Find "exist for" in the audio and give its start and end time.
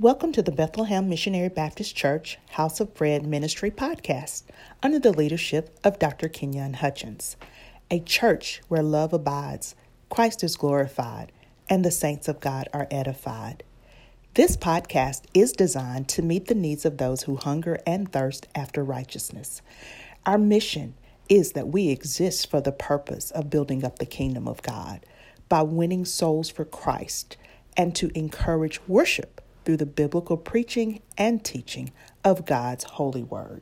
21.88-22.60